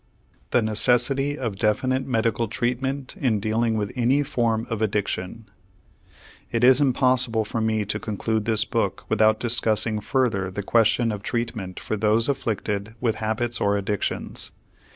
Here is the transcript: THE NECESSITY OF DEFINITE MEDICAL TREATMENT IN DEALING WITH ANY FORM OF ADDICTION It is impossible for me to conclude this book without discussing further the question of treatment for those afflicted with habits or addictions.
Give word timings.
THE 0.49 0.63
NECESSITY 0.63 1.37
OF 1.37 1.57
DEFINITE 1.57 2.07
MEDICAL 2.07 2.47
TREATMENT 2.47 3.15
IN 3.17 3.39
DEALING 3.39 3.77
WITH 3.77 3.91
ANY 3.95 4.23
FORM 4.23 4.65
OF 4.71 4.81
ADDICTION 4.81 5.45
It 6.51 6.63
is 6.63 6.81
impossible 6.81 7.45
for 7.45 7.61
me 7.61 7.85
to 7.85 7.99
conclude 7.99 8.45
this 8.45 8.65
book 8.65 9.05
without 9.09 9.39
discussing 9.39 9.99
further 9.99 10.49
the 10.49 10.63
question 10.63 11.11
of 11.11 11.21
treatment 11.21 11.79
for 11.79 11.97
those 11.97 12.27
afflicted 12.27 12.95
with 12.99 13.17
habits 13.17 13.61
or 13.61 13.77
addictions. 13.77 14.51